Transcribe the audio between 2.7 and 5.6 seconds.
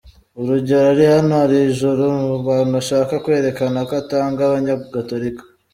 ashaka kwerekana ko atanga abanyagatolika.